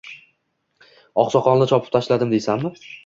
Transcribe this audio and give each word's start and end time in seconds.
Oqsoqolni 1.25 1.67
chopib 1.73 1.93
tashladim 1.97 2.33
deysanmi 2.37 2.73